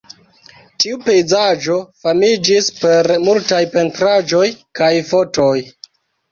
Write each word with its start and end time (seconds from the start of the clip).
Tiu 0.83 0.95
pejzaĝo 1.09 1.75
famiĝis 2.07 2.71
per 2.79 3.11
multaj 3.29 3.63
pentraĵoj 3.79 4.45
kaj 4.83 4.93
fotoj. 5.15 5.57